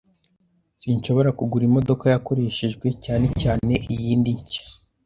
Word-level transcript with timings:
Sinshobora 0.81 1.29
kugura 1.37 1.63
imodoka 1.69 2.03
yakoreshejwe, 2.13 2.87
cyane 3.05 3.27
cyane 3.41 3.73
iyindi 3.93 4.31
nshya. 4.39 4.63